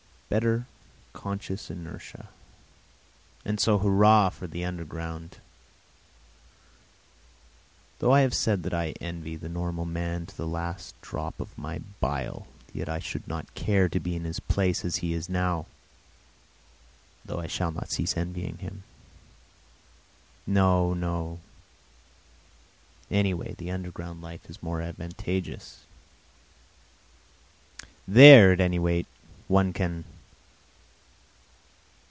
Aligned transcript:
Better 0.31 0.65
conscious 1.11 1.69
inertia! 1.69 2.29
And 3.43 3.59
so 3.59 3.79
hurrah 3.79 4.29
for 4.29 4.45
underground! 4.65 5.39
Though 7.99 8.13
I 8.13 8.21
have 8.21 8.33
said 8.33 8.63
that 8.63 8.73
I 8.73 8.91
envy 9.01 9.35
the 9.35 9.49
normal 9.49 9.83
man 9.83 10.25
to 10.27 10.37
the 10.37 10.47
last 10.47 10.95
drop 11.01 11.41
of 11.41 11.57
my 11.57 11.79
bile, 11.99 12.47
yet 12.73 12.87
I 12.87 12.99
should 12.99 13.27
not 13.27 13.53
care 13.55 13.89
to 13.89 13.99
be 13.99 14.15
in 14.15 14.23
his 14.23 14.39
place 14.39 14.77
such 14.83 14.85
as 14.85 14.95
he 14.99 15.11
is 15.13 15.27
now 15.27 15.65
(though 17.25 17.41
I 17.41 17.47
shall 17.47 17.73
not 17.73 17.91
cease 17.91 18.15
envying 18.15 18.59
him). 18.59 18.83
No, 20.47 20.93
no; 20.93 21.41
anyway 23.09 23.55
the 23.57 23.69
underground 23.69 24.21
life 24.21 24.49
is 24.49 24.63
more 24.63 24.79
advantageous. 24.81 25.81
There, 28.07 28.53
at 28.53 28.61
any 28.61 28.79
rate, 28.79 29.07
one 29.49 29.73
can 29.73 30.05